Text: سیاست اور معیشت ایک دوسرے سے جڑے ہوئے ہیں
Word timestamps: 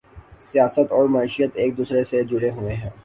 سیاست 0.39 0.91
اور 0.91 1.07
معیشت 1.07 1.51
ایک 1.55 1.77
دوسرے 1.77 2.03
سے 2.03 2.23
جڑے 2.23 2.49
ہوئے 2.51 2.73
ہیں 2.73 2.89